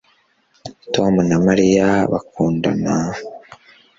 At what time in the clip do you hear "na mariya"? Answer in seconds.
1.29-1.87